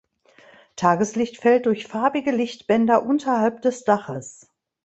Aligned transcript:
Tageslicht 0.77 1.37
fällt 1.37 1.67
durch 1.67 1.85
farbige 1.85 2.31
Lichtbänder 2.31 3.03
unterhalb 3.05 3.61
des 3.61 3.83
Daches. 3.83 4.49